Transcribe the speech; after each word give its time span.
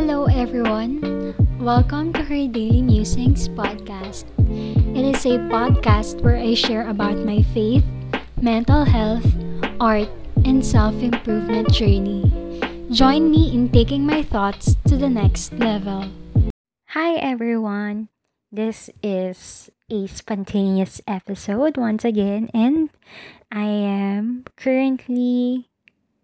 Hello, 0.00 0.24
everyone. 0.32 1.36
Welcome 1.60 2.16
to 2.16 2.24
her 2.24 2.48
Daily 2.48 2.80
Musings 2.80 3.52
podcast. 3.52 4.24
It 4.96 5.04
is 5.04 5.28
a 5.28 5.36
podcast 5.52 6.24
where 6.24 6.40
I 6.40 6.56
share 6.56 6.88
about 6.88 7.20
my 7.20 7.44
faith, 7.52 7.84
mental 8.40 8.88
health, 8.88 9.28
art, 9.76 10.08
and 10.48 10.64
self 10.64 10.96
improvement 11.04 11.68
journey. 11.68 12.32
Join 12.88 13.28
me 13.28 13.52
in 13.52 13.68
taking 13.68 14.08
my 14.08 14.24
thoughts 14.24 14.80
to 14.88 14.96
the 14.96 15.12
next 15.12 15.52
level. 15.60 16.08
Hi, 16.96 17.20
everyone. 17.20 18.08
This 18.48 18.88
is 19.04 19.68
a 19.92 20.08
spontaneous 20.08 21.04
episode 21.04 21.76
once 21.76 22.08
again, 22.08 22.48
and 22.56 22.88
I 23.52 23.68
am 23.68 24.48
currently 24.56 25.68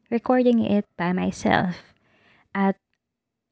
recording 0.08 0.64
it 0.64 0.88
by 0.96 1.12
myself 1.12 1.92
at 2.56 2.80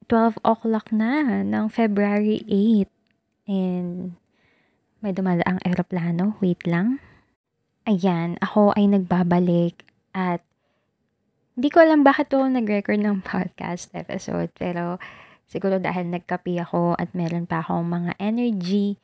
12 0.07 0.37
o'clock 0.45 0.93
na 0.93 1.41
ng 1.41 1.65
February 1.69 2.45
8. 2.47 2.89
And 3.49 4.17
may 5.05 5.13
dumadaang 5.13 5.61
eroplano. 5.61 6.37
Wait 6.41 6.65
lang. 6.65 6.97
Ayan, 7.85 8.41
ako 8.41 8.73
ay 8.73 8.89
nagbabalik 8.89 9.85
at 10.17 10.41
hindi 11.53 11.69
ko 11.69 11.85
alam 11.85 12.01
bakit 12.01 12.33
ako 12.33 12.49
nag-record 12.49 12.99
ng 12.99 13.21
podcast 13.21 13.93
episode 13.93 14.49
pero 14.57 14.97
siguro 15.45 15.77
dahil 15.77 16.09
nagkapi 16.09 16.57
ako 16.65 16.97
at 16.97 17.13
meron 17.13 17.45
pa 17.45 17.61
akong 17.61 17.85
mga 17.85 18.17
energy, 18.17 18.97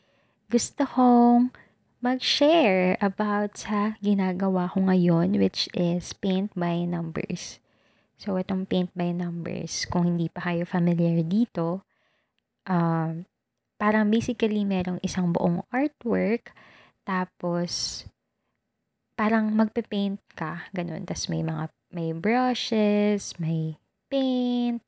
gusto 0.49 0.83
kong 0.89 1.53
mag-share 2.01 2.97
about 2.97 3.61
sa 3.61 3.93
ginagawa 4.01 4.73
ko 4.73 4.81
ngayon 4.89 5.37
which 5.37 5.69
is 5.77 6.11
paint 6.17 6.49
by 6.57 6.81
numbers. 6.81 7.61
So, 8.21 8.37
itong 8.37 8.69
paint 8.69 8.93
by 8.93 9.17
numbers, 9.17 9.89
kung 9.89 10.05
hindi 10.05 10.29
pa 10.29 10.53
kayo 10.53 10.69
familiar 10.69 11.25
dito, 11.25 11.81
um, 12.69 13.25
parang 13.81 14.13
basically 14.13 14.61
merong 14.61 15.01
isang 15.01 15.33
buong 15.33 15.65
artwork, 15.73 16.53
tapos 17.01 18.05
parang 19.17 19.49
magpe-paint 19.57 20.21
ka, 20.37 20.69
ganun. 20.69 21.01
Tapos 21.09 21.33
may 21.33 21.41
mga, 21.41 21.73
may 21.89 22.13
brushes, 22.13 23.33
may 23.41 23.81
paint, 24.05 24.85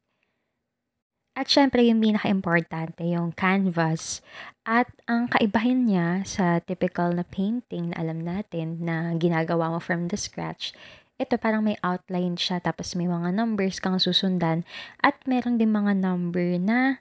at 1.33 1.49
syempre, 1.49 1.81
yung 1.81 1.97
pinaka-importante, 1.97 3.01
yung 3.09 3.33
canvas. 3.33 4.21
At 4.69 4.85
ang 5.09 5.25
kaibahin 5.25 5.89
niya 5.89 6.21
sa 6.29 6.61
typical 6.61 7.09
na 7.17 7.25
painting 7.25 7.89
na 7.89 8.05
alam 8.05 8.21
natin 8.21 8.85
na 8.85 9.17
ginagawa 9.17 9.73
mo 9.73 9.81
from 9.81 10.13
the 10.13 10.17
scratch, 10.17 10.77
ito 11.23 11.39
parang 11.39 11.63
may 11.63 11.79
outline 11.81 12.35
siya 12.35 12.59
tapos 12.59 12.93
may 12.99 13.07
mga 13.07 13.31
numbers 13.31 13.79
kang 13.79 13.97
susundan 13.97 14.67
at 14.99 15.17
meron 15.23 15.55
din 15.55 15.71
mga 15.71 15.95
number 15.95 16.59
na 16.59 16.99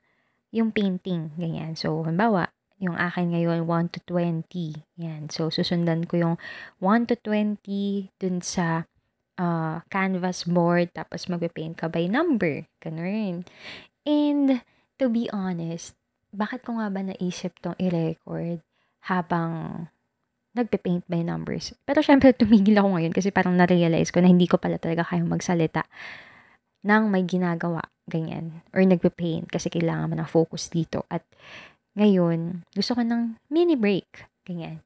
yung 0.52 0.70
painting, 0.70 1.32
ganyan. 1.40 1.74
So, 1.74 2.04
halimbawa, 2.04 2.52
yung 2.82 2.98
akin 2.98 3.32
ngayon 3.32 3.64
1 3.64 3.94
to 3.94 4.00
20. 4.04 4.44
Yan. 5.00 5.32
So, 5.32 5.48
susundan 5.48 6.04
ko 6.04 6.14
yung 6.18 6.36
1 6.82 7.08
to 7.08 7.16
20 7.16 7.58
dun 8.20 8.44
sa 8.44 8.84
uh, 9.38 9.80
canvas 9.88 10.44
board 10.44 10.92
tapos 10.92 11.30
magpe-paint 11.30 11.78
ka 11.78 11.88
by 11.88 12.10
number. 12.10 12.68
Ganun. 12.82 13.46
And 14.04 14.60
to 14.98 15.06
be 15.08 15.30
honest, 15.30 15.96
bakit 16.34 16.66
ko 16.66 16.76
nga 16.80 16.90
ba 16.90 17.00
naisip 17.00 17.56
tong 17.62 17.78
i-record 17.78 18.60
habang 19.06 19.86
nagpe-paint 20.52 21.04
by 21.08 21.24
numbers? 21.24 21.76
Pero 21.84 22.00
syempre 22.04 22.32
tumigil 22.38 22.76
ako 22.78 22.98
ngayon 22.98 23.12
kasi 23.12 23.32
parang 23.32 23.56
na-realize 23.56 24.12
ko 24.12 24.20
na 24.20 24.28
hindi 24.28 24.48
ko 24.48 24.56
pala 24.56 24.76
talaga 24.76 25.04
kayang 25.08 25.28
magsalita 25.28 25.84
nang 26.82 27.08
may 27.08 27.22
ginagawa, 27.22 27.82
ganyan. 28.10 28.60
Or 28.74 28.82
nagpe-paint 28.82 29.46
kasi 29.46 29.70
kailangan 29.70 30.10
mo 30.10 30.14
ng 30.18 30.26
focus 30.26 30.66
dito. 30.68 31.06
At 31.06 31.22
ngayon, 31.94 32.66
gusto 32.74 32.98
ko 32.98 33.02
ng 33.06 33.38
mini 33.48 33.78
break, 33.78 34.26
ganyan. 34.42 34.82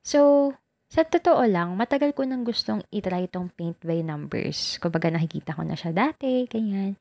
So, 0.00 0.52
sa 0.88 1.04
totoo 1.04 1.44
lang, 1.44 1.76
matagal 1.76 2.16
ko 2.16 2.24
nang 2.24 2.46
gustong 2.46 2.80
itry 2.88 3.28
itong 3.28 3.52
paint 3.52 3.76
by 3.84 4.00
numbers. 4.00 4.80
Kumbaga 4.80 5.12
nakikita 5.12 5.52
ko 5.52 5.66
na 5.66 5.76
siya 5.76 5.92
dati, 5.92 6.48
ganyan. 6.48 6.96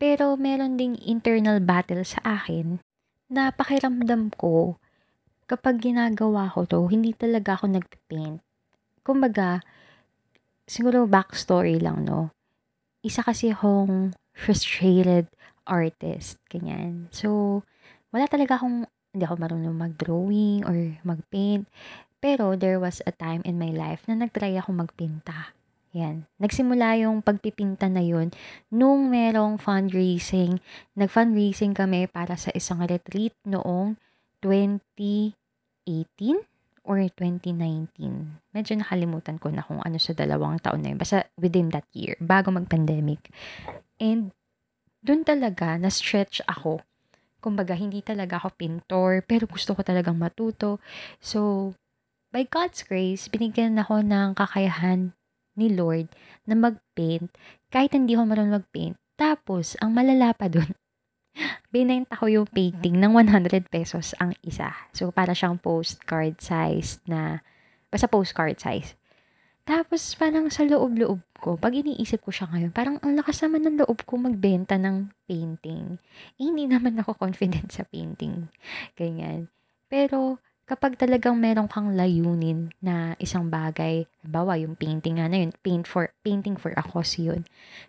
Pero 0.00 0.36
meron 0.38 0.78
ding 0.78 0.96
internal 1.02 1.58
battle 1.60 2.04
sa 2.06 2.20
akin 2.24 2.80
na 3.30 3.48
pakiramdam 3.54 4.32
ko 4.36 4.76
kapag 5.50 5.82
ginagawa 5.82 6.46
ko 6.54 6.62
to, 6.62 6.86
hindi 6.86 7.10
talaga 7.10 7.58
ako 7.58 7.74
nagpipaint. 7.74 8.38
Kumbaga, 9.02 9.58
siguro 10.70 11.10
backstory 11.10 11.82
lang, 11.82 12.06
no? 12.06 12.30
Isa 13.02 13.26
kasi 13.26 13.50
akong 13.50 14.14
frustrated 14.30 15.26
artist, 15.66 16.38
ganyan. 16.46 17.10
So, 17.10 17.60
wala 18.14 18.30
talaga 18.30 18.62
akong, 18.62 18.86
hindi 19.10 19.24
ako 19.26 19.36
marunong 19.42 19.74
mag-drawing 19.74 20.62
or 20.62 20.78
mag-paint. 21.02 21.66
Pero 22.22 22.54
there 22.54 22.78
was 22.78 23.02
a 23.02 23.10
time 23.10 23.42
in 23.42 23.58
my 23.58 23.74
life 23.74 24.06
na 24.06 24.14
nagtry 24.14 24.54
ako 24.54 24.86
magpinta. 24.86 25.50
Yan. 25.90 26.30
Nagsimula 26.38 27.02
yung 27.02 27.18
pagpipinta 27.18 27.90
na 27.90 28.06
yun 28.06 28.30
nung 28.70 29.10
merong 29.10 29.58
fundraising. 29.58 30.62
Nag-fundraising 30.94 31.74
kami 31.74 32.06
para 32.06 32.38
sa 32.38 32.54
isang 32.54 32.86
retreat 32.86 33.34
noong 33.42 33.98
2018 35.90 36.46
or 36.86 37.02
2019. 37.02 37.90
Medyo 38.54 38.72
nakalimutan 38.80 39.36
ko 39.36 39.52
na 39.52 39.66
kung 39.66 39.82
ano 39.82 39.98
sa 40.00 40.16
dalawang 40.16 40.62
taon 40.62 40.80
na 40.80 40.94
yun. 40.94 40.98
Basta 40.98 41.28
within 41.36 41.68
that 41.74 41.86
year, 41.92 42.16
bago 42.22 42.48
mag-pandemic. 42.54 43.28
And 44.00 44.32
doon 45.04 45.26
talaga 45.26 45.76
na-stretch 45.76 46.40
ako. 46.48 46.80
Kumbaga, 47.40 47.72
hindi 47.72 48.04
talaga 48.04 48.40
ako 48.40 48.52
pintor, 48.56 49.24
pero 49.24 49.48
gusto 49.48 49.72
ko 49.72 49.80
talagang 49.80 50.16
matuto. 50.16 50.76
So, 51.20 51.72
by 52.32 52.44
God's 52.48 52.84
grace, 52.84 53.32
binigyan 53.32 53.80
ako 53.80 54.04
ng 54.04 54.36
kakayahan 54.36 55.16
ni 55.56 55.72
Lord 55.72 56.12
na 56.44 56.56
mag-paint 56.56 57.32
kahit 57.72 57.96
hindi 57.96 58.12
ako 58.12 58.24
marunong 58.28 58.60
mag-paint. 58.60 58.96
Tapos, 59.16 59.76
ang 59.80 59.92
malala 59.92 60.32
pa 60.36 60.48
dun, 60.48 60.68
binenta 61.70 62.18
ko 62.18 62.26
yung 62.26 62.46
painting 62.50 62.98
ng 62.98 63.14
100 63.14 63.70
pesos 63.70 64.12
ang 64.18 64.34
isa. 64.42 64.74
So, 64.90 65.14
para 65.14 65.32
siyang 65.32 65.62
postcard 65.62 66.42
size 66.42 66.98
na, 67.06 67.42
basta 67.88 68.10
postcard 68.10 68.58
size. 68.58 68.98
Tapos, 69.62 70.18
parang 70.18 70.50
sa 70.50 70.66
loob-loob 70.66 71.22
ko, 71.38 71.54
pag 71.54 71.70
iniisip 71.70 72.26
ko 72.26 72.34
siya 72.34 72.50
ngayon, 72.50 72.72
parang 72.74 72.96
ang 73.06 73.14
lakas 73.14 73.38
naman 73.46 73.62
ng 73.62 73.76
loob 73.86 74.02
ko 74.02 74.18
magbenta 74.18 74.74
ng 74.74 75.14
painting. 75.30 75.94
Eh, 76.40 76.50
hindi 76.50 76.66
naman 76.66 76.98
ako 76.98 77.14
confident 77.14 77.70
sa 77.70 77.86
painting. 77.86 78.50
Ganyan. 78.98 79.46
Pero, 79.86 80.42
kapag 80.70 80.94
talagang 80.94 81.34
meron 81.34 81.66
kang 81.66 81.98
layunin 81.98 82.70
na 82.78 83.18
isang 83.18 83.50
bagay, 83.50 84.06
bawa 84.22 84.54
yung 84.54 84.78
painting 84.78 85.18
nga 85.18 85.26
na 85.26 85.42
yun, 85.42 85.50
paint 85.66 85.82
for, 85.82 86.14
painting 86.22 86.54
for 86.54 86.70
a 86.78 86.84
cause 86.86 87.18
yun. 87.18 87.42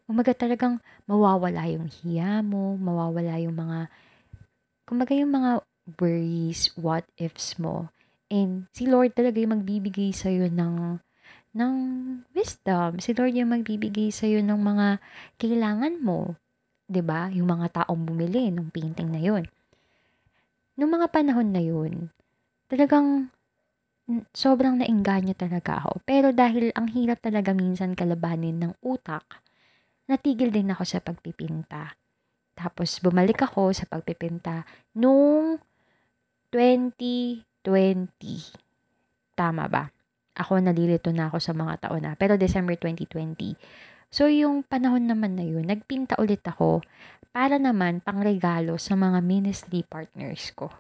Kumaga 0.10 0.34
talagang 0.34 0.82
mawawala 1.06 1.70
yung 1.70 1.94
hiya 1.94 2.42
mo, 2.42 2.74
mawawala 2.82 3.38
yung 3.38 3.54
mga, 3.54 3.86
kumaga 4.90 5.14
yung 5.14 5.30
mga 5.30 5.62
worries, 6.02 6.74
what 6.74 7.06
ifs 7.22 7.62
mo. 7.62 7.94
And 8.34 8.66
si 8.74 8.90
Lord 8.90 9.14
talaga 9.14 9.38
yung 9.38 9.62
magbibigay 9.62 10.10
sa'yo 10.10 10.50
ng, 10.50 10.98
ng 11.54 11.74
wisdom. 12.34 12.98
Si 12.98 13.14
Lord 13.14 13.38
yung 13.38 13.54
magbibigay 13.54 14.10
sa'yo 14.10 14.42
ng 14.42 14.58
mga 14.58 14.98
kailangan 15.38 16.02
mo. 16.02 16.34
'di 16.92 17.00
ba 17.06 17.32
Yung 17.32 17.48
mga 17.48 17.86
taong 17.86 18.04
bumili 18.04 18.52
ng 18.52 18.68
painting 18.74 19.14
na 19.14 19.22
yun. 19.22 19.46
Noong 20.76 20.92
mga 20.98 21.08
panahon 21.08 21.50
na 21.54 21.64
yun, 21.64 22.12
talagang 22.72 23.28
sobrang 24.32 24.80
nainganyo 24.80 25.36
talaga 25.36 25.84
ako. 25.84 26.00
Pero 26.08 26.32
dahil 26.32 26.72
ang 26.72 26.88
hirap 26.96 27.20
talaga 27.20 27.52
minsan 27.52 27.92
kalabanin 28.00 28.64
ng 28.64 28.74
utak, 28.80 29.44
natigil 30.08 30.56
din 30.56 30.72
ako 30.72 30.84
sa 30.88 31.04
pagpipinta. 31.04 31.92
Tapos 32.56 33.04
bumalik 33.04 33.44
ako 33.44 33.76
sa 33.76 33.84
pagpipinta 33.92 34.64
nung 34.96 35.60
2020. 36.52 37.44
Tama 39.36 39.68
ba? 39.68 39.84
Ako 40.40 40.64
nalilito 40.64 41.12
na 41.12 41.28
ako 41.28 41.38
sa 41.44 41.52
mga 41.52 41.88
taon 41.88 42.08
na. 42.08 42.16
Pero 42.16 42.40
December 42.40 42.80
2020. 42.80 43.56
So 44.12 44.28
yung 44.28 44.64
panahon 44.64 45.08
naman 45.08 45.40
na 45.40 45.44
yun, 45.48 45.68
nagpinta 45.68 46.20
ulit 46.20 46.44
ako 46.44 46.84
para 47.32 47.56
naman 47.56 48.04
pangregalo 48.04 48.76
sa 48.76 49.00
mga 49.00 49.24
ministry 49.24 49.88
partners 49.88 50.52
ko. 50.52 50.72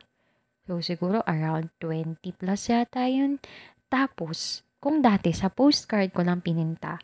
So, 0.71 0.79
siguro 0.79 1.19
around 1.27 1.67
20 1.83 2.23
plus 2.39 2.71
yata 2.71 3.03
yun. 3.03 3.43
Tapos, 3.91 4.63
kung 4.79 5.03
dati 5.03 5.35
sa 5.35 5.51
postcard 5.51 6.15
ko 6.15 6.23
lang 6.23 6.39
pininta, 6.39 6.95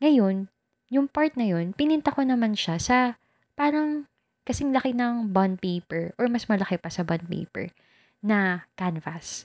ngayon, 0.00 0.48
yung 0.88 1.12
part 1.12 1.36
na 1.36 1.44
yun, 1.44 1.76
pininta 1.76 2.16
ko 2.16 2.24
naman 2.24 2.56
siya 2.56 2.80
sa 2.80 3.20
parang 3.60 4.08
kasing 4.48 4.72
laki 4.72 4.96
ng 4.96 5.36
bond 5.36 5.60
paper 5.60 6.16
or 6.16 6.32
mas 6.32 6.48
malaki 6.48 6.80
pa 6.80 6.88
sa 6.88 7.04
bond 7.04 7.28
paper 7.28 7.68
na 8.24 8.64
canvas. 8.72 9.44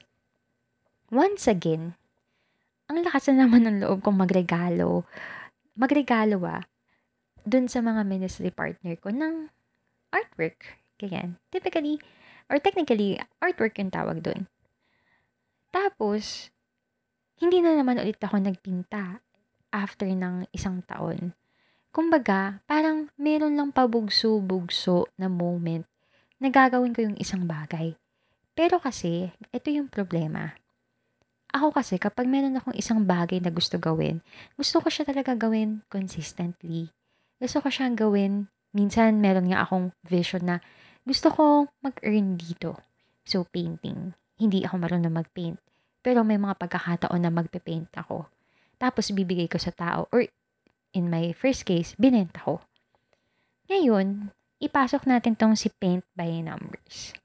Once 1.11 1.43
again, 1.43 1.99
ang 2.87 3.03
lakas 3.03 3.27
na 3.27 3.43
naman 3.43 3.67
ng 3.67 3.83
loob 3.83 3.99
kong 3.99 4.23
magregalo. 4.23 5.03
Magregalo 5.75 6.47
ah, 6.47 6.63
dun 7.43 7.67
sa 7.67 7.83
mga 7.83 8.07
ministry 8.07 8.55
partner 8.55 8.95
ko 8.95 9.11
ng 9.11 9.51
artwork. 10.15 10.79
Ganyan. 10.95 11.35
Typically, 11.51 11.99
or 12.49 12.57
technically, 12.57 13.21
artwork 13.39 13.77
yung 13.77 13.93
tawag 13.93 14.25
doon. 14.25 14.49
Tapos, 15.69 16.49
hindi 17.39 17.61
na 17.61 17.77
naman 17.77 18.01
ulit 18.01 18.19
ako 18.19 18.41
nagpinta 18.41 19.21
after 19.71 20.09
ng 20.09 20.49
isang 20.51 20.81
taon. 20.83 21.37
Kumbaga, 21.89 22.61
parang 22.65 23.09
meron 23.17 23.57
lang 23.57 23.69
pabugso-bugso 23.73 25.09
na 25.17 25.29
moment 25.29 25.85
na 26.41 26.49
gagawin 26.49 26.93
ko 26.93 27.05
yung 27.05 27.17
isang 27.17 27.45
bagay. 27.45 27.97
Pero 28.53 28.77
kasi, 28.81 29.31
ito 29.53 29.67
yung 29.71 29.87
problema. 29.87 30.57
Ako 31.49 31.73
kasi, 31.73 31.97
kapag 31.97 32.29
meron 32.29 32.53
akong 32.59 32.77
isang 32.77 33.01
bagay 33.07 33.41
na 33.41 33.49
gusto 33.49 33.81
gawin, 33.81 34.21
gusto 34.53 34.77
ko 34.83 34.87
siya 34.91 35.07
talaga 35.09 35.33
gawin 35.33 35.81
consistently. 35.89 36.93
Gusto 37.41 37.63
ko 37.63 37.73
siyang 37.73 37.97
gawin, 37.97 38.51
minsan 38.69 39.17
meron 39.17 39.49
nga 39.49 39.65
akong 39.65 39.95
vision 40.05 40.45
na 40.45 40.57
gusto 41.09 41.33
ko 41.33 41.65
mag-earn 41.81 42.37
dito. 42.37 42.77
So, 43.25 43.49
painting. 43.49 44.13
Hindi 44.37 44.61
ako 44.61 44.77
marunong 44.77 45.09
mag-paint. 45.09 45.57
Pero 46.05 46.21
may 46.21 46.37
mga 46.37 46.53
pagkakataon 46.61 47.25
na 47.25 47.33
magpe-paint 47.33 47.89
ako. 47.97 48.29
Tapos, 48.77 49.09
bibigay 49.09 49.49
ko 49.49 49.57
sa 49.57 49.73
tao. 49.73 50.05
Or, 50.13 50.21
in 50.93 51.09
my 51.09 51.33
first 51.33 51.65
case, 51.65 51.97
binenta 51.97 52.45
ko. 52.45 52.61
Ngayon, 53.73 54.29
ipasok 54.61 55.09
natin 55.09 55.33
tong 55.33 55.57
si 55.57 55.73
paint 55.73 56.05
by 56.13 56.45
numbers. 56.45 57.17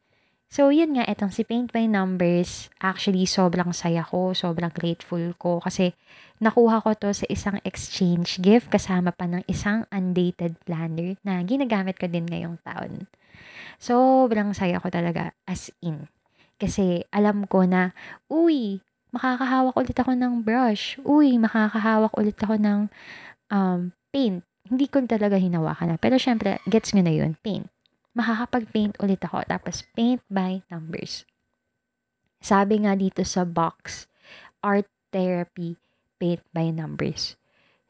So, 0.55 0.71
yun 0.71 0.95
nga, 0.95 1.03
itong 1.11 1.35
si 1.35 1.43
Paint 1.43 1.75
by 1.75 1.91
Numbers, 1.91 2.71
actually, 2.79 3.27
sobrang 3.27 3.75
saya 3.75 4.07
ko, 4.07 4.39
sobrang 4.39 4.71
grateful 4.71 5.35
ko 5.35 5.59
kasi 5.59 5.99
nakuha 6.39 6.79
ko 6.79 6.95
to 6.95 7.11
sa 7.11 7.27
isang 7.27 7.59
exchange 7.67 8.39
gift 8.39 8.71
kasama 8.71 9.11
pa 9.11 9.27
ng 9.27 9.43
isang 9.51 9.83
undated 9.91 10.55
planner 10.63 11.19
na 11.27 11.43
ginagamit 11.43 11.99
ko 11.99 12.07
din 12.07 12.31
ngayong 12.31 12.63
taon. 12.63 13.11
Sobrang 13.79 14.53
saya 14.56 14.79
ko 14.81 14.88
talaga, 14.91 15.35
as 15.44 15.71
in. 15.85 16.06
Kasi 16.59 17.05
alam 17.11 17.44
ko 17.49 17.67
na, 17.67 17.93
uy, 18.31 18.81
makakahawak 19.11 19.75
ulit 19.79 19.97
ako 19.99 20.12
ng 20.15 20.43
brush. 20.43 20.99
Uy, 21.03 21.37
makakahawak 21.38 22.15
ulit 22.19 22.38
ako 22.38 22.59
ng 22.59 22.81
um, 23.50 23.91
paint. 24.15 24.43
Hindi 24.65 24.87
ko 24.88 25.05
talaga 25.05 25.37
hinawakan 25.37 25.94
na. 25.94 25.97
Pero 26.00 26.17
syempre, 26.17 26.62
gets 26.65 26.97
nyo 26.97 27.05
na 27.05 27.15
yun, 27.15 27.37
paint 27.44 27.69
makakapag-paint 28.15 28.97
ulit 29.03 29.21
ako. 29.21 29.43
Tapos, 29.44 29.82
paint 29.93 30.23
by 30.31 30.62
numbers. 30.70 31.27
Sabi 32.38 32.87
nga 32.87 32.94
dito 32.94 33.27
sa 33.27 33.43
box, 33.43 34.06
art 34.62 34.88
therapy, 35.11 35.77
paint 36.17 36.41
by 36.55 36.70
numbers. 36.70 37.35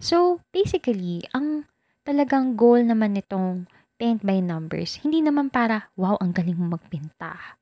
So, 0.00 0.40
basically, 0.50 1.28
ang 1.36 1.68
talagang 2.02 2.56
goal 2.56 2.82
naman 2.82 3.14
nitong 3.14 3.68
paint 3.96 4.20
by 4.22 4.42
numbers, 4.42 4.98
hindi 5.02 5.22
naman 5.22 5.48
para, 5.48 5.90
wow, 5.94 6.18
ang 6.18 6.34
galing 6.34 6.58
mo 6.58 6.74
magpinta. 6.74 7.58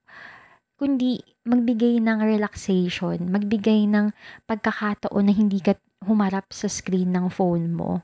Kundi, 0.77 1.23
magbigay 1.47 2.03
ng 2.03 2.19
relaxation, 2.27 3.31
magbigay 3.31 3.87
ng 3.87 4.11
pagkakataon 4.49 5.25
na 5.29 5.35
hindi 5.35 5.63
ka 5.63 5.79
humarap 6.03 6.51
sa 6.51 6.67
screen 6.67 7.15
ng 7.15 7.31
phone 7.31 7.71
mo 7.71 8.03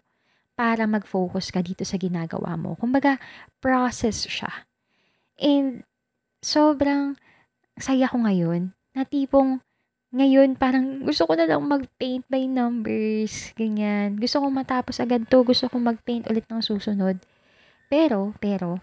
para 0.55 0.87
mag-focus 0.87 1.51
ka 1.55 1.63
dito 1.63 1.83
sa 1.83 1.99
ginagawa 1.99 2.55
mo. 2.59 2.75
Kumbaga, 2.79 3.19
process 3.59 4.27
siya. 4.27 4.67
And 5.39 5.87
sobrang 6.43 7.19
saya 7.79 8.11
ko 8.11 8.23
ngayon 8.23 8.75
na 8.95 9.07
tipong 9.07 9.63
ngayon 10.09 10.57
parang 10.57 11.05
gusto 11.05 11.29
ko 11.29 11.37
na 11.37 11.47
lang 11.47 11.63
mag-paint 11.63 12.25
by 12.27 12.49
numbers, 12.49 13.55
ganyan. 13.55 14.17
Gusto 14.17 14.41
ko 14.43 14.47
matapos 14.51 14.99
agad 14.99 15.29
to, 15.31 15.45
gusto 15.45 15.69
ko 15.71 15.77
mag-paint 15.79 16.27
ulit 16.27 16.49
ng 16.49 16.65
susunod. 16.65 17.21
Pero, 17.89 18.37
pero, 18.39 18.81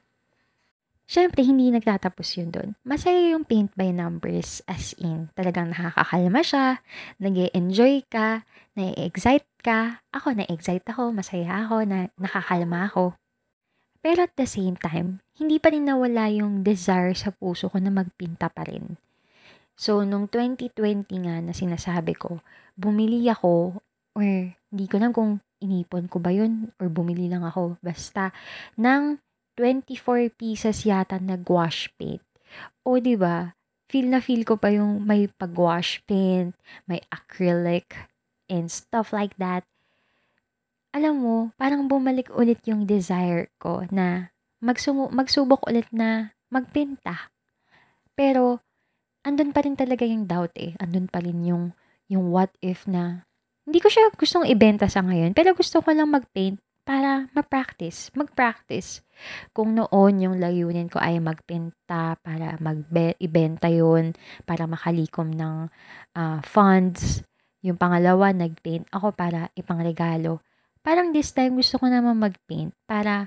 Siyempre, 1.06 1.46
hindi 1.46 1.70
nagtatapos 1.70 2.34
yun 2.34 2.50
doon. 2.50 2.74
Masaya 2.82 3.38
yung 3.38 3.46
paint 3.46 3.70
by 3.78 3.94
numbers 3.94 4.66
as 4.66 4.98
in. 4.98 5.30
Talagang 5.38 5.70
nakakakalma 5.70 6.42
siya, 6.42 6.82
nag 7.22 7.54
enjoy 7.54 8.02
ka, 8.10 8.42
na-excite 8.74 9.46
ka. 9.62 10.02
Ako, 10.10 10.34
na-excite 10.34 10.82
ako, 10.90 11.14
masaya 11.14 11.62
ako, 11.62 11.86
na 11.86 12.10
nakakalma 12.18 12.90
ako. 12.90 13.14
Pero 14.02 14.26
at 14.26 14.34
the 14.34 14.50
same 14.50 14.74
time, 14.82 15.22
hindi 15.38 15.62
pa 15.62 15.70
rin 15.70 15.86
nawala 15.86 16.26
yung 16.34 16.66
desire 16.66 17.14
sa 17.14 17.30
puso 17.30 17.70
ko 17.70 17.78
na 17.78 17.94
magpinta 17.94 18.50
pa 18.50 18.66
rin. 18.66 18.98
So, 19.78 20.02
nung 20.02 20.26
2020 20.26 21.06
nga 21.30 21.38
na 21.38 21.54
sinasabi 21.54 22.18
ko, 22.18 22.42
bumili 22.74 23.30
ako, 23.30 23.78
or 24.18 24.58
hindi 24.76 24.92
ko 24.92 25.00
lang 25.00 25.16
kung 25.16 25.40
inipon 25.64 26.12
ko 26.12 26.20
ba 26.20 26.36
yun, 26.36 26.76
or 26.84 26.92
bumili 26.92 27.32
lang 27.32 27.48
ako, 27.48 27.80
basta, 27.80 28.36
ng 28.76 29.24
24 29.56 30.36
pieces 30.36 30.84
yata 30.84 31.16
na 31.16 31.40
gouache 31.40 31.96
paint. 31.96 32.20
O, 32.84 33.00
di 33.00 33.16
ba? 33.16 33.56
Feel 33.88 34.12
na 34.12 34.20
feel 34.20 34.44
ko 34.44 34.60
pa 34.60 34.76
yung 34.76 35.08
may 35.08 35.32
pag-wash 35.32 36.04
paint, 36.04 36.52
may 36.92 37.00
acrylic, 37.08 37.96
and 38.52 38.68
stuff 38.68 39.16
like 39.16 39.32
that. 39.40 39.64
Alam 40.92 41.24
mo, 41.24 41.36
parang 41.56 41.88
bumalik 41.88 42.28
ulit 42.36 42.60
yung 42.68 42.84
desire 42.84 43.48
ko 43.56 43.88
na 43.96 44.36
magsumu- 44.60 45.12
magsubok 45.12 45.64
ulit 45.72 45.88
na 45.96 46.36
magpinta. 46.52 47.32
Pero, 48.12 48.60
andun 49.24 49.56
pa 49.56 49.64
rin 49.64 49.80
talaga 49.80 50.04
yung 50.04 50.28
doubt 50.28 50.56
eh. 50.60 50.76
Andun 50.84 51.08
pa 51.08 51.24
rin 51.24 51.44
yung, 51.48 51.72
yung 52.12 52.28
what 52.32 52.52
if 52.60 52.88
na, 52.88 53.28
hindi 53.66 53.80
ko 53.82 53.90
siya 53.90 54.14
gustong 54.14 54.46
ibenta 54.46 54.86
sa 54.86 55.02
ngayon, 55.02 55.34
pero 55.34 55.58
gusto 55.58 55.82
ko 55.82 55.90
lang 55.90 56.14
magpaint 56.14 56.62
para 56.86 57.26
ma-practice, 57.34 58.14
mag-practice. 58.14 59.02
Kung 59.50 59.74
noon 59.74 60.22
yung 60.22 60.38
layunin 60.38 60.86
ko 60.86 61.02
ay 61.02 61.18
magpinta 61.18 62.14
para 62.22 62.62
mag-ibenta 62.62 63.74
yun, 63.74 64.14
para 64.46 64.70
makalikom 64.70 65.34
ng 65.34 65.66
uh, 66.14 66.40
funds. 66.46 67.26
Yung 67.66 67.82
pangalawa, 67.82 68.30
nagpaint 68.30 68.86
ako 68.94 69.18
para 69.18 69.50
ipangregalo. 69.58 70.46
Parang 70.86 71.10
this 71.10 71.34
time 71.34 71.58
gusto 71.58 71.82
ko 71.82 71.90
naman 71.90 72.22
magpaint 72.22 72.78
para 72.86 73.26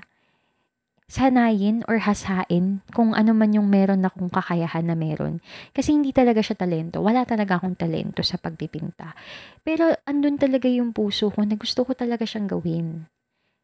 sanayin 1.09 1.81
or 1.89 1.97
hasain 1.97 2.85
kung 2.93 3.17
ano 3.17 3.33
man 3.33 3.49
yung 3.49 3.65
meron 3.65 4.05
akong 4.05 4.29
kakayahan 4.29 4.85
na 4.85 4.93
meron. 4.93 5.41
Kasi 5.73 5.97
hindi 5.97 6.13
talaga 6.13 6.37
siya 6.45 6.53
talento. 6.53 7.01
Wala 7.01 7.25
talaga 7.25 7.57
akong 7.57 7.73
talento 7.73 8.21
sa 8.21 8.37
pagpipinta. 8.37 9.17
Pero 9.65 9.89
andun 10.05 10.37
talaga 10.37 10.69
yung 10.69 10.93
puso 10.93 11.33
ko 11.33 11.41
na 11.41 11.57
gusto 11.57 11.81
ko 11.81 11.97
talaga 11.97 12.29
siyang 12.29 12.45
gawin. 12.45 13.09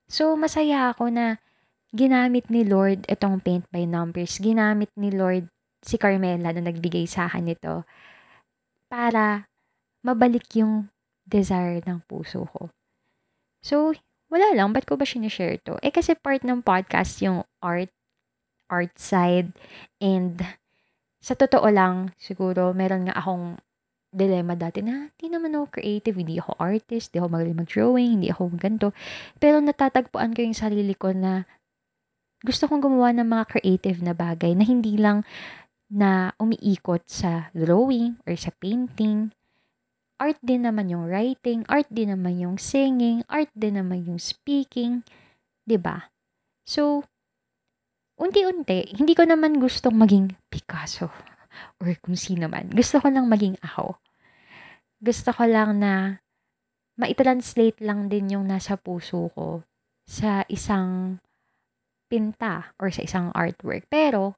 So, 0.09 0.33
masaya 0.33 0.89
ako 0.89 1.13
na 1.13 1.37
ginamit 1.93 2.49
ni 2.49 2.65
Lord 2.65 3.05
itong 3.05 3.45
paint 3.45 3.69
by 3.69 3.85
numbers. 3.85 4.41
Ginamit 4.41 4.89
ni 4.97 5.13
Lord 5.13 5.45
si 5.85 6.01
Carmela 6.01 6.49
na 6.49 6.65
nagbigay 6.65 7.05
sa 7.05 7.29
akin 7.29 7.45
nito 7.45 7.85
para 8.89 9.45
mabalik 10.01 10.49
yung 10.57 10.89
desire 11.29 11.85
ng 11.85 12.01
puso 12.09 12.49
ko. 12.49 12.73
So, 13.61 13.93
wala 14.29 14.47
lang. 14.57 14.73
Ba't 14.73 14.87
ko 14.89 14.97
ba 14.97 15.05
sinishare 15.05 15.61
to? 15.63 15.77
Eh, 15.85 15.93
kasi 15.93 16.17
part 16.17 16.41
ng 16.41 16.65
podcast 16.65 17.21
yung 17.21 17.45
art, 17.61 17.91
art 18.67 18.93
side. 18.97 19.53
And, 20.01 20.41
sa 21.21 21.33
totoo 21.33 21.65
lang, 21.73 22.13
siguro, 22.21 22.73
meron 22.77 23.09
nga 23.09 23.17
akong 23.17 23.57
dilemma 24.15 24.55
dati 24.55 24.79
na 24.79 25.11
hindi 25.11 25.27
naman 25.27 25.59
ako 25.59 25.75
creative, 25.75 26.15
hindi 26.15 26.39
ako 26.39 26.55
artist, 26.55 27.11
hindi 27.11 27.19
ako 27.19 27.27
magaling 27.35 27.59
mag-drawing, 27.59 28.09
hindi 28.21 28.29
ako 28.31 28.41
ganito. 28.55 28.89
Pero 29.43 29.59
natatagpuan 29.59 30.31
ko 30.31 30.39
yung 30.39 30.55
sarili 30.55 30.95
ko 30.95 31.11
na 31.11 31.43
gusto 32.39 32.71
kong 32.71 32.79
gumawa 32.79 33.11
ng 33.11 33.27
mga 33.27 33.45
creative 33.51 33.99
na 33.99 34.15
bagay 34.15 34.55
na 34.55 34.63
hindi 34.63 34.95
lang 34.95 35.27
na 35.91 36.31
umiikot 36.39 37.03
sa 37.05 37.51
drawing 37.51 38.21
or 38.23 38.33
sa 38.39 38.55
painting. 38.55 39.35
Art 40.15 40.39
din 40.39 40.63
naman 40.63 40.87
yung 40.87 41.11
writing, 41.11 41.67
art 41.67 41.91
din 41.91 42.15
naman 42.15 42.39
yung 42.39 42.55
singing, 42.55 43.21
art 43.27 43.51
din 43.51 43.75
naman 43.75 44.07
yung 44.07 44.19
speaking, 44.19 45.03
'di 45.67 45.75
ba? 45.75 46.11
So, 46.63 47.03
unti-unti, 48.15 48.95
hindi 48.95 49.13
ko 49.13 49.27
naman 49.27 49.59
gustong 49.59 49.99
maging 49.99 50.39
Picasso 50.47 51.11
or 51.83 51.91
kung 51.99 52.15
sino 52.15 52.47
man. 52.47 52.71
Gusto 52.71 53.03
ko 53.03 53.11
lang 53.11 53.27
maging 53.27 53.59
ako 53.59 53.99
gusto 55.05 55.29
ko 55.35 55.43
lang 55.45 55.77
na 55.83 56.23
maitranslate 56.95 57.83
lang 57.83 58.07
din 58.07 58.31
yung 58.33 58.47
nasa 58.47 58.79
puso 58.79 59.29
ko 59.35 59.61
sa 60.07 60.47
isang 60.47 61.19
pinta 62.07 62.71
or 62.79 62.89
sa 62.89 63.03
isang 63.03 63.29
artwork. 63.35 63.85
Pero, 63.91 64.33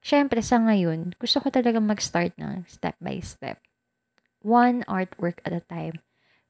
syempre 0.00 0.40
sa 0.40 0.62
ngayon, 0.62 1.12
gusto 1.18 1.42
ko 1.42 1.50
talaga 1.50 1.82
mag-start 1.82 2.32
ng 2.38 2.64
step 2.64 2.94
by 3.02 3.18
step. 3.18 3.58
One 4.46 4.86
artwork 4.86 5.42
at 5.42 5.50
a 5.50 5.62
time. 5.66 5.98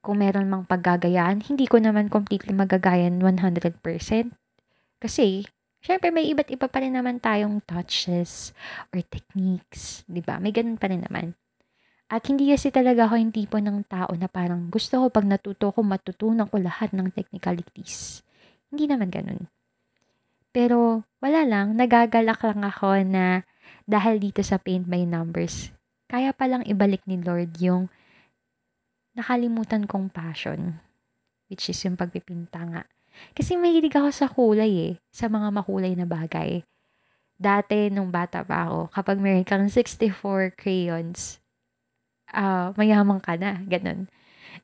Kung 0.04 0.20
meron 0.20 0.52
mang 0.52 0.68
paggagayaan, 0.68 1.48
hindi 1.48 1.64
ko 1.64 1.80
naman 1.80 2.12
completely 2.12 2.52
magagayan 2.52 3.24
100%. 3.24 3.80
Kasi, 5.00 5.48
syempre 5.80 6.12
may 6.12 6.28
iba't 6.28 6.52
iba 6.52 6.68
pa 6.68 6.84
rin 6.84 6.92
naman 6.92 7.24
tayong 7.24 7.64
touches 7.64 8.52
or 8.92 9.00
techniques. 9.00 10.04
ba 10.04 10.12
diba? 10.12 10.34
May 10.36 10.52
ganun 10.52 10.76
pa 10.76 10.92
rin 10.92 11.08
naman. 11.08 11.32
At 12.06 12.28
hindi 12.30 12.54
kasi 12.54 12.70
talaga 12.70 13.08
ako 13.08 13.18
yung 13.18 13.32
tipo 13.34 13.56
ng 13.58 13.82
tao 13.88 14.12
na 14.14 14.30
parang 14.30 14.70
gusto 14.70 15.02
ko 15.02 15.06
pag 15.10 15.26
natuto 15.26 15.74
ko 15.74 15.82
matutunan 15.82 16.46
ko 16.46 16.60
lahat 16.62 16.94
ng 16.94 17.10
technicalities. 17.10 18.22
Hindi 18.70 18.92
naman 18.92 19.10
ganun. 19.10 19.50
Pero 20.54 21.02
wala 21.18 21.42
lang, 21.42 21.74
nagagalak 21.74 22.44
lang 22.46 22.62
ako 22.62 23.02
na 23.08 23.42
dahil 23.90 24.22
dito 24.22 24.46
sa 24.46 24.62
paint 24.62 24.86
by 24.86 25.02
numbers, 25.02 25.74
kaya 26.06 26.30
palang 26.30 26.62
ibalik 26.66 27.02
ni 27.06 27.18
Lord 27.18 27.58
yung 27.58 27.90
nakalimutan 29.16 29.88
kong 29.88 30.12
passion, 30.12 30.78
which 31.50 31.66
is 31.66 31.80
yung 31.82 31.98
pagpipinta 31.98 32.62
nga. 32.62 32.82
Kasi 33.32 33.56
mahilig 33.56 33.96
ako 33.96 34.10
sa 34.12 34.28
kulay 34.28 34.72
eh, 34.92 34.94
sa 35.08 35.26
mga 35.26 35.48
makulay 35.50 35.96
na 35.96 36.04
bagay. 36.04 36.60
Dati, 37.36 37.92
nung 37.92 38.12
bata 38.12 38.44
pa 38.44 38.68
ako, 38.68 38.92
kapag 38.92 39.16
meron 39.20 39.44
kang 39.44 39.68
64 39.68 40.56
crayons, 40.56 41.40
uh, 42.32 42.72
mayaman 42.76 43.20
ka 43.20 43.36
na, 43.36 43.60
ganun. 43.64 44.08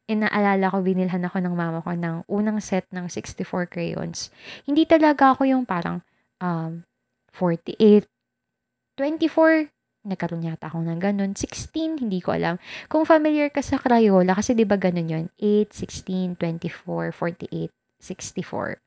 E 0.09 0.13
naalala 0.17 0.73
ko, 0.73 0.81
binilhan 0.81 1.25
ako 1.29 1.41
ng 1.41 1.55
mama 1.57 1.85
ko 1.85 1.93
ng 1.93 2.25
unang 2.29 2.61
set 2.65 2.89
ng 2.93 3.09
64 3.09 3.69
crayons. 3.69 4.33
Hindi 4.65 4.89
talaga 4.89 5.37
ako 5.37 5.49
yung 5.49 5.65
parang 5.69 6.01
um, 6.41 6.85
48, 7.37 8.09
24, 8.97 9.73
nagkaroon 10.03 10.47
yata 10.47 10.67
ako 10.71 10.83
ng 10.83 10.99
ganun. 10.99 11.33
16, 11.39 12.03
hindi 12.03 12.19
ko 12.19 12.35
alam. 12.35 12.59
Kung 12.91 13.07
familiar 13.07 13.51
ka 13.55 13.63
sa 13.63 13.79
Crayola, 13.79 14.35
kasi 14.35 14.55
di 14.59 14.67
ba 14.67 14.75
ganun 14.75 15.09
yun? 15.09 15.25
8, 15.39 15.71
16, 15.71 16.39
24, 16.39 17.15
48, 17.15 17.71
64. 18.03 18.83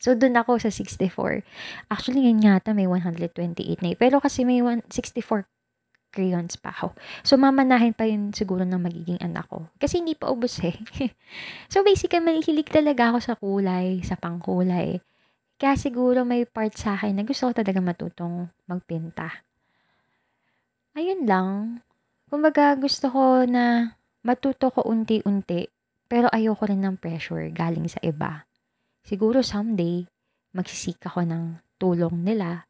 So, 0.00 0.16
dun 0.16 0.32
ako 0.32 0.56
sa 0.56 0.72
64. 0.72 1.44
Actually, 1.92 2.24
yun 2.24 2.40
yata 2.40 2.72
may 2.72 2.88
128 2.88 3.84
na 3.84 3.92
eh. 3.92 3.96
Pero 4.00 4.16
kasi 4.16 4.48
may 4.48 4.64
64 4.64 5.44
crayons 6.10 6.56
pa 6.56 6.72
ako. 6.72 6.96
So, 7.20 7.36
mamanahin 7.36 7.92
pa 7.92 8.08
yun 8.08 8.32
siguro 8.32 8.64
ng 8.64 8.80
magiging 8.80 9.20
anak 9.20 9.52
ko. 9.52 9.68
Kasi 9.76 10.00
hindi 10.00 10.16
pa 10.16 10.32
ubos 10.32 10.56
eh. 10.64 10.74
so, 11.72 11.84
basically, 11.84 12.24
mahilig 12.24 12.72
talaga 12.72 13.12
ako 13.12 13.18
sa 13.20 13.34
kulay, 13.36 14.00
sa 14.00 14.16
pangkulay. 14.16 15.04
Kaya 15.60 15.76
siguro 15.76 16.24
may 16.24 16.48
part 16.48 16.72
sa 16.72 16.96
akin 16.96 17.20
na 17.20 17.24
gusto 17.28 17.52
ko 17.52 17.52
talaga 17.52 17.84
matutong 17.84 18.48
magpinta. 18.64 19.49
Ayun 20.98 21.22
lang. 21.22 21.86
Kumbaga, 22.26 22.74
gusto 22.74 23.06
ko 23.14 23.46
na 23.46 23.94
matuto 24.26 24.74
ko 24.74 24.82
unti-unti, 24.82 25.70
pero 26.10 26.26
ayoko 26.34 26.66
rin 26.66 26.82
ng 26.82 26.98
pressure 26.98 27.46
galing 27.54 27.86
sa 27.86 28.02
iba. 28.02 28.42
Siguro 29.06 29.38
someday, 29.42 30.02
magsisik 30.50 30.98
ako 31.06 31.22
ng 31.26 31.44
tulong 31.78 32.26
nila. 32.26 32.66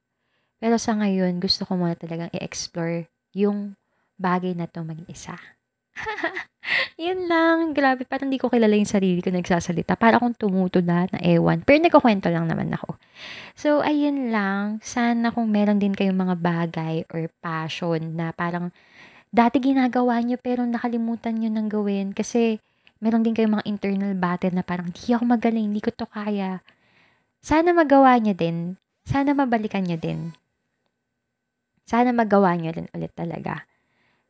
Pero 0.61 0.77
sa 0.77 0.93
ngayon, 1.01 1.41
gusto 1.41 1.65
ko 1.65 1.81
muna 1.81 1.97
talagang 1.97 2.29
i-explore 2.37 3.09
yung 3.33 3.73
bagay 4.21 4.53
na 4.53 4.69
to 4.69 4.85
mag-isa. 4.85 5.41
Yun 7.01 7.27
lang. 7.27 7.73
Grabe, 7.73 8.05
parang 8.07 8.31
hindi 8.31 8.41
ko 8.41 8.53
kilala 8.53 8.77
yung 8.77 8.89
sarili 8.89 9.21
ko 9.21 9.33
nagsasalita. 9.33 9.97
Para 9.97 10.21
akong 10.21 10.37
tumuto 10.37 10.79
na, 10.85 11.09
na 11.11 11.19
ewan. 11.23 11.63
Pero 11.65 11.81
nagkukwento 11.83 12.29
lang 12.31 12.47
naman 12.47 12.73
ako. 12.75 12.97
So, 13.57 13.81
ayun 13.85 14.31
lang. 14.33 14.81
Sana 14.85 15.35
kung 15.35 15.51
meron 15.51 15.81
din 15.81 15.97
kayong 15.97 16.17
mga 16.17 16.37
bagay 16.39 16.97
or 17.11 17.29
passion 17.43 18.17
na 18.17 18.33
parang 18.33 18.71
dati 19.31 19.63
ginagawa 19.63 20.19
nyo 20.23 20.37
pero 20.43 20.67
nakalimutan 20.67 21.39
nyo 21.39 21.51
nang 21.51 21.69
gawin. 21.71 22.13
Kasi 22.13 22.59
meron 23.01 23.25
din 23.25 23.35
kayong 23.37 23.61
mga 23.61 23.69
internal 23.69 24.15
battle 24.17 24.55
na 24.55 24.65
parang 24.65 24.93
hindi 24.93 25.11
ako 25.13 25.25
magaling, 25.27 25.67
hindi 25.73 25.83
ko 25.83 25.91
to 25.95 26.07
kaya. 26.09 26.61
Sana 27.41 27.73
magawa 27.73 28.21
nyo 28.21 28.37
din. 28.37 28.77
Sana 29.09 29.33
mabalikan 29.33 29.89
nyo 29.89 29.97
din. 29.97 30.37
Sana 31.89 32.15
magawa 32.15 32.55
nyo 32.55 32.71
din 32.71 32.87
ulit 32.95 33.11
talaga. 33.17 33.70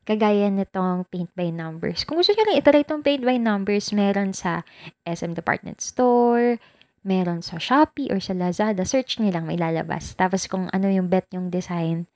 Kagaya 0.08 0.48
nitong 0.48 1.04
paint 1.12 1.28
by 1.36 1.52
numbers. 1.52 2.08
Kung 2.08 2.18
gusto 2.18 2.32
nyo 2.32 2.44
lang 2.48 2.58
itry 2.58 2.80
itong 2.82 3.04
paint 3.04 3.20
by 3.20 3.36
numbers, 3.36 3.92
meron 3.92 4.32
sa 4.32 4.64
SM 5.04 5.36
Department 5.36 5.84
Store, 5.84 6.56
meron 7.04 7.44
sa 7.44 7.60
Shopee 7.60 8.08
or 8.08 8.16
sa 8.18 8.32
Lazada. 8.32 8.88
Search 8.88 9.20
nyo 9.20 9.28
lang, 9.28 9.44
may 9.44 9.60
lalabas. 9.60 10.16
Tapos 10.16 10.48
kung 10.48 10.72
ano 10.72 10.88
yung 10.88 11.12
bet 11.12 11.28
yung 11.36 11.52
design, 11.52 12.08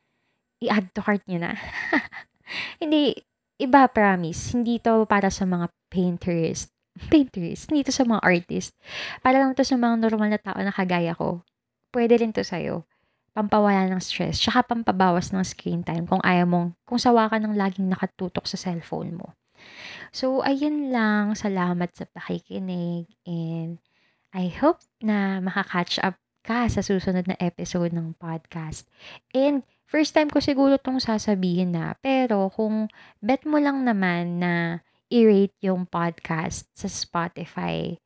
i-add 0.64 0.88
to 0.96 1.04
cart 1.04 1.20
nyo 1.28 1.44
na. 1.44 1.52
hindi, 2.82 3.12
iba 3.60 3.84
promise. 3.92 4.56
Hindi 4.56 4.80
to 4.80 5.04
para 5.04 5.28
sa 5.28 5.44
mga 5.44 5.68
painters. 5.92 6.72
Painters. 7.12 7.66
Hindi 7.68 7.84
to 7.84 7.92
sa 7.92 8.06
mga 8.06 8.22
artist. 8.22 8.72
Para 9.18 9.42
lang 9.42 9.52
to 9.52 9.66
sa 9.66 9.74
mga 9.74 9.98
normal 9.98 10.30
na 10.30 10.40
tao 10.40 10.56
na 10.62 10.70
kagaya 10.70 11.12
ko. 11.12 11.42
Pwede 11.90 12.16
rin 12.16 12.30
to 12.30 12.46
sa'yo 12.46 12.86
pampawala 13.34 13.90
ng 13.90 13.98
stress, 13.98 14.38
tsaka 14.38 14.70
pampabawas 14.70 15.34
ng 15.34 15.42
screen 15.42 15.82
time 15.82 16.06
kung 16.06 16.22
ayaw 16.22 16.46
mong, 16.46 16.68
kung 16.86 17.02
sawa 17.02 17.26
ka 17.26 17.42
ng 17.42 17.58
laging 17.58 17.90
nakatutok 17.90 18.46
sa 18.46 18.54
cellphone 18.54 19.18
mo. 19.18 19.34
So, 20.14 20.46
ayun 20.46 20.94
lang. 20.94 21.34
Salamat 21.34 21.90
sa 21.92 22.06
pakikinig 22.06 23.10
and 23.26 23.82
I 24.30 24.50
hope 24.50 24.82
na 25.02 25.42
makakatch 25.42 25.98
up 26.02 26.14
ka 26.44 26.68
sa 26.68 26.84
susunod 26.84 27.26
na 27.26 27.38
episode 27.40 27.90
ng 27.90 28.14
podcast. 28.20 28.86
And 29.32 29.64
first 29.88 30.12
time 30.12 30.28
ko 30.28 30.38
siguro 30.38 30.76
tong 30.78 31.00
sasabihin 31.00 31.74
na, 31.74 31.96
pero 31.98 32.52
kung 32.52 32.92
bet 33.24 33.48
mo 33.48 33.58
lang 33.58 33.82
naman 33.82 34.38
na 34.38 34.84
i-rate 35.08 35.56
yung 35.64 35.88
podcast 35.88 36.68
sa 36.76 36.86
Spotify, 36.86 37.96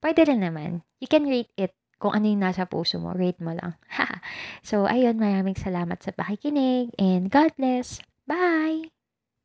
pwede 0.00 0.28
rin 0.30 0.44
naman. 0.46 0.86
You 1.02 1.10
can 1.10 1.26
rate 1.26 1.50
it 1.58 1.74
kung 1.98 2.14
ano 2.14 2.26
yung 2.30 2.42
nasa 2.42 2.66
puso 2.66 2.98
mo, 3.02 3.14
rate 3.14 3.42
mo 3.42 3.54
lang. 3.54 3.74
so, 4.68 4.86
ayun, 4.86 5.18
maraming 5.18 5.58
salamat 5.58 5.98
sa 6.02 6.14
pakikinig 6.14 6.94
and 6.98 7.30
God 7.30 7.54
bless. 7.58 7.98
Bye! 8.26 8.97